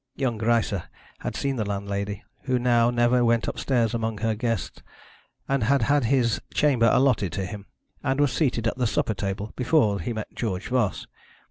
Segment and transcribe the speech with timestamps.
[0.15, 0.81] Young Greisse
[1.19, 4.81] had seen the landlady, who now never went upstairs among her guests,
[5.47, 7.67] and had had his chamber allotted to him,
[8.03, 11.05] and was seated at the supper table, before he met George Voss.